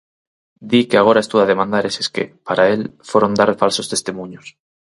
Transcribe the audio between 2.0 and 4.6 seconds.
que, para el, foron dar falsos testemuños.